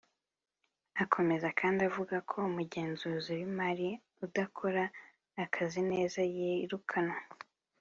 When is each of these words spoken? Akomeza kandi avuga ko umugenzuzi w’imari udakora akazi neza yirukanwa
Akomeza 1.03 1.47
kandi 1.59 1.79
avuga 1.89 2.15
ko 2.29 2.37
umugenzuzi 2.49 3.31
w’imari 3.37 3.89
udakora 4.25 4.83
akazi 5.43 5.79
neza 5.91 6.19
yirukanwa 6.35 7.19